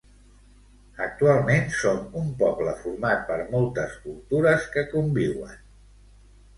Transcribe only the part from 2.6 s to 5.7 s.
format per moltes cultures que conviuen.